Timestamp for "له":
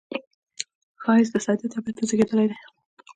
1.33-1.39